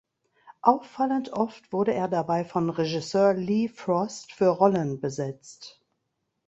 Auffallend 0.63 1.31
oft 1.31 1.71
wurde 1.71 1.93
er 1.93 2.07
dabei 2.07 2.43
von 2.43 2.71
Regisseur 2.71 3.35
Lee 3.35 3.67
Frost 3.67 4.33
für 4.33 4.47
Rollen 4.47 4.99
besetzt. 4.99 5.79